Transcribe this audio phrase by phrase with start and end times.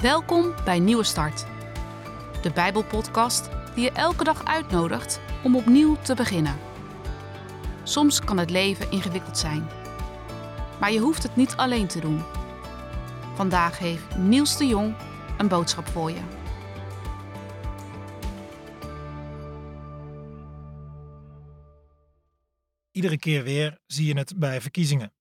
[0.00, 1.46] Welkom bij Nieuwe Start,
[2.42, 6.58] de Bijbelpodcast die je elke dag uitnodigt om opnieuw te beginnen.
[7.82, 9.68] Soms kan het leven ingewikkeld zijn,
[10.80, 12.22] maar je hoeft het niet alleen te doen.
[13.34, 14.96] Vandaag heeft Niels de Jong
[15.38, 16.22] een boodschap voor je.
[22.90, 25.12] Iedere keer weer zie je het bij verkiezingen.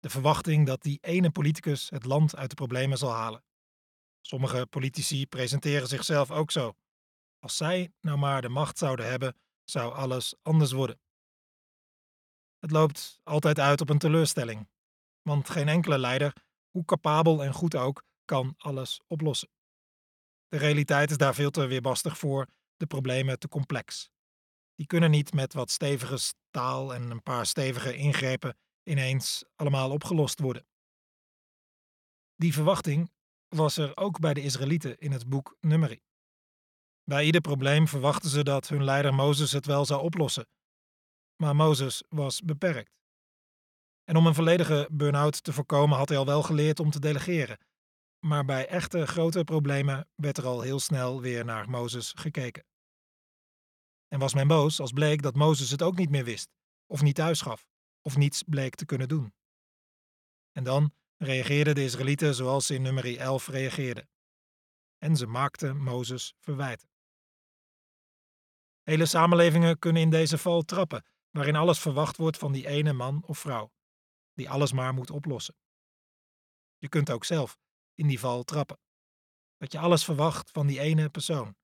[0.00, 3.42] De verwachting dat die ene politicus het land uit de problemen zal halen.
[4.26, 6.76] Sommige politici presenteren zichzelf ook zo.
[7.38, 11.00] Als zij nou maar de macht zouden hebben, zou alles anders worden.
[12.58, 14.68] Het loopt altijd uit op een teleurstelling,
[15.22, 16.32] want geen enkele leider,
[16.70, 19.48] hoe capabel en goed ook, kan alles oplossen.
[20.48, 24.10] De realiteit is daar veel te weerbarstig voor, de problemen te complex.
[24.74, 30.40] Die kunnen niet met wat stevige staal en een paar stevige ingrepen ineens allemaal opgelost
[30.40, 30.66] worden.
[32.36, 33.12] Die verwachting
[33.54, 36.00] was er ook bij de Israëlieten in het boek Numeri.
[37.04, 40.46] Bij ieder probleem verwachten ze dat hun leider Mozes het wel zou oplossen.
[41.36, 42.92] Maar Mozes was beperkt.
[44.04, 47.58] En om een volledige burn-out te voorkomen had hij al wel geleerd om te delegeren.
[48.26, 52.64] Maar bij echte grote problemen werd er al heel snel weer naar Mozes gekeken.
[54.08, 56.48] En was men boos als bleek dat Mozes het ook niet meer wist,
[56.86, 57.66] of niet thuis gaf,
[58.02, 59.34] of niets bleek te kunnen doen.
[60.52, 64.08] En dan reageerden de Israëlieten zoals ze in nummer 11 reageerden.
[64.98, 66.88] En ze maakten Mozes verwijten.
[68.82, 73.22] Hele samenlevingen kunnen in deze val trappen, waarin alles verwacht wordt van die ene man
[73.26, 73.72] of vrouw,
[74.32, 75.56] die alles maar moet oplossen.
[76.78, 77.58] Je kunt ook zelf
[77.94, 78.78] in die val trappen.
[79.56, 81.56] Dat je alles verwacht van die ene persoon.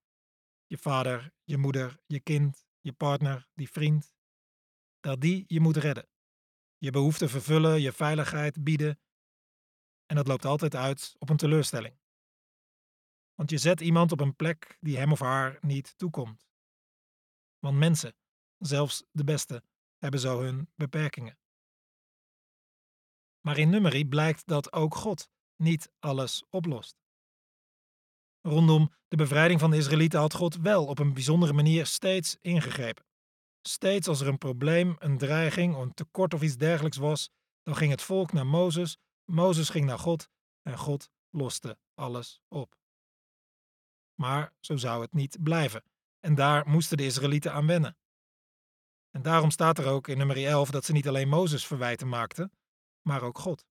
[0.66, 4.14] Je vader, je moeder, je kind, je partner, die vriend.
[5.00, 6.08] Dat die je moet redden.
[6.78, 9.00] Je behoeften vervullen, je veiligheid bieden,
[10.10, 11.94] en dat loopt altijd uit op een teleurstelling.
[13.34, 16.48] Want je zet iemand op een plek die hem of haar niet toekomt.
[17.58, 18.14] Want mensen,
[18.58, 19.62] zelfs de beste,
[19.98, 21.38] hebben zo hun beperkingen.
[23.40, 26.96] Maar in Numeri blijkt dat ook God niet alles oplost.
[28.40, 33.04] Rondom de bevrijding van de Israëlieten had God wel op een bijzondere manier steeds ingegrepen.
[33.62, 37.30] Steeds als er een probleem, een dreiging, een tekort of iets dergelijks was,
[37.62, 38.98] dan ging het volk naar Mozes
[39.30, 40.28] Mozes ging naar God
[40.62, 42.76] en God loste alles op.
[44.14, 45.82] Maar zo zou het niet blijven.
[46.20, 47.96] En daar moesten de Israëlieten aan wennen.
[49.10, 52.52] En daarom staat er ook in nummer 11 dat ze niet alleen Mozes verwijten maakten,
[53.02, 53.66] maar ook God.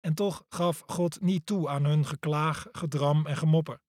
[0.00, 3.80] En toch gaf God niet toe aan hun geklaag, gedram en gemopper.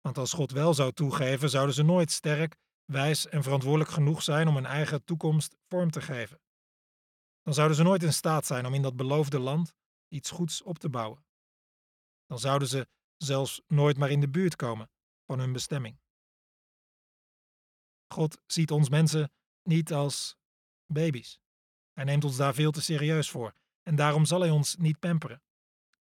[0.00, 4.48] Want als God wel zou toegeven, zouden ze nooit sterk, wijs en verantwoordelijk genoeg zijn
[4.48, 6.40] om hun eigen toekomst vorm te geven
[7.42, 9.74] dan zouden ze nooit in staat zijn om in dat beloofde land
[10.08, 11.24] iets goeds op te bouwen.
[12.26, 14.90] Dan zouden ze zelfs nooit maar in de buurt komen
[15.26, 16.00] van hun bestemming.
[18.08, 20.36] God ziet ons mensen niet als
[20.86, 21.40] baby's.
[21.92, 25.42] Hij neemt ons daar veel te serieus voor en daarom zal hij ons niet pamperen.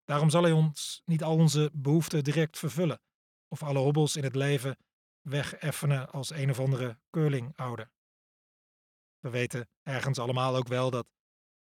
[0.06, 3.02] Daarom zal hij ons niet al onze behoeften direct vervullen
[3.48, 4.78] of alle hobbels in het leven
[5.22, 7.92] wegeffenen als een of andere curling-ouder.
[9.20, 11.08] We weten ergens allemaal ook wel dat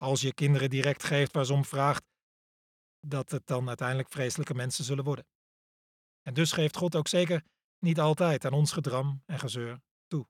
[0.03, 2.05] als je kinderen direct geeft waar ze om vraagt,
[3.01, 5.27] dat het dan uiteindelijk vreselijke mensen zullen worden.
[6.23, 7.45] En dus geeft God ook zeker
[7.79, 10.29] niet altijd aan ons gedram en gezeur toe.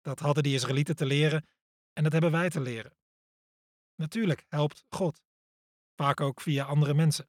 [0.00, 1.46] Dat hadden die Israëlieten te leren
[1.92, 2.96] en dat hebben wij te leren.
[3.94, 5.22] Natuurlijk helpt God,
[5.94, 7.28] vaak ook via andere mensen.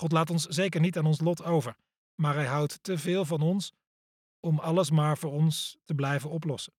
[0.00, 1.76] God laat ons zeker niet aan ons lot over,
[2.14, 3.72] maar hij houdt te veel van ons
[4.40, 6.72] om alles maar voor ons te blijven oplossen.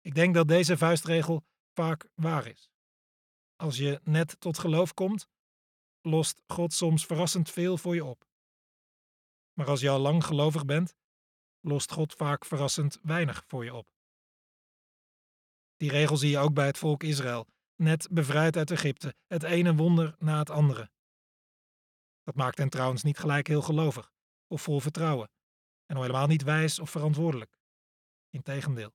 [0.00, 1.44] Ik denk dat deze vuistregel
[1.74, 2.70] vaak waar is.
[3.56, 5.28] Als je net tot geloof komt,
[6.00, 8.26] lost God soms verrassend veel voor je op.
[9.52, 10.94] Maar als je al lang gelovig bent,
[11.60, 13.88] lost God vaak verrassend weinig voor je op.
[15.76, 17.46] Die regel zie je ook bij het volk Israël,
[17.76, 20.90] net bevrijd uit Egypte, het ene wonder na het andere.
[22.22, 24.12] Dat maakt hen trouwens niet gelijk heel gelovig
[24.46, 25.30] of vol vertrouwen,
[25.86, 27.58] en al helemaal niet wijs of verantwoordelijk.
[28.30, 28.94] Integendeel.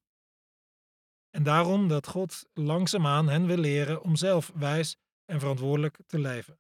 [1.38, 6.60] En daarom dat God langzaamaan hen wil leren om zelf wijs en verantwoordelijk te leven.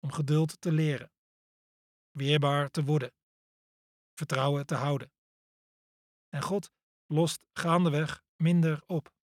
[0.00, 1.12] Om geduld te leren.
[2.10, 3.12] Weerbaar te worden.
[4.14, 5.12] Vertrouwen te houden.
[6.28, 6.70] En God
[7.06, 9.14] lost gaandeweg minder op.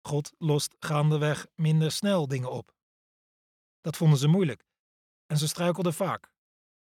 [0.00, 2.74] God lost gaandeweg minder snel dingen op.
[3.80, 4.66] Dat vonden ze moeilijk
[5.26, 6.32] en ze struikelden vaak,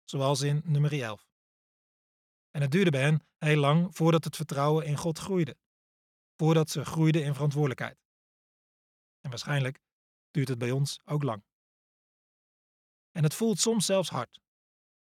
[0.03, 1.30] zoals in nummer 11.
[2.51, 5.57] En het duurde bij hen heel lang voordat het vertrouwen in God groeide.
[6.35, 7.99] Voordat ze groeiden in verantwoordelijkheid.
[9.19, 9.79] En waarschijnlijk
[10.31, 11.43] duurt het bij ons ook lang.
[13.11, 14.39] En het voelt soms zelfs hard.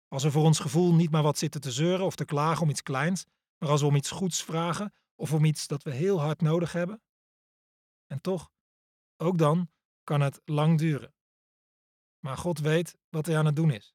[0.08, 2.70] Als we voor ons gevoel niet maar wat zitten te zeuren of te klagen om
[2.70, 3.24] iets kleins,
[3.58, 6.72] maar als we om iets goeds vragen of om iets dat we heel hard nodig
[6.72, 7.02] hebben.
[8.06, 8.50] En toch,
[9.16, 9.70] ook dan
[10.04, 11.14] kan het lang duren.
[12.18, 13.94] Maar God weet wat hij aan het doen is.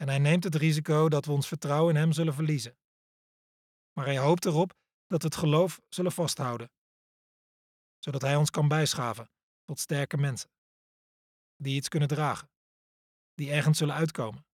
[0.00, 2.78] En hij neemt het risico dat we ons vertrouwen in hem zullen verliezen.
[3.92, 4.74] Maar hij hoopt erop
[5.06, 6.70] dat we het geloof zullen vasthouden,
[7.98, 9.30] zodat hij ons kan bijschaven
[9.64, 10.50] tot sterke mensen,
[11.56, 12.50] die iets kunnen dragen,
[13.34, 14.46] die ergens zullen uitkomen,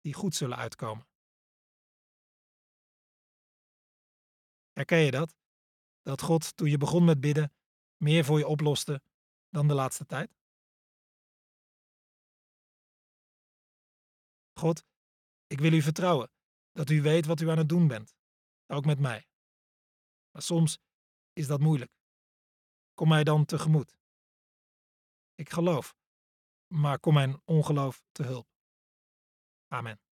[0.00, 1.06] die goed zullen uitkomen.
[4.72, 5.36] Herken je dat?
[6.02, 7.52] Dat God, toen je begon met bidden,
[7.96, 9.02] meer voor je oploste
[9.48, 10.36] dan de laatste tijd?
[14.64, 14.84] God,
[15.46, 16.30] ik wil u vertrouwen
[16.72, 18.14] dat u weet wat u aan het doen bent,
[18.66, 19.26] ook met mij.
[20.30, 20.78] Maar soms
[21.32, 21.92] is dat moeilijk.
[22.94, 23.98] Kom mij dan tegemoet.
[25.34, 25.96] Ik geloof,
[26.66, 28.48] maar kom mijn ongeloof te hulp.
[29.68, 30.03] Amen.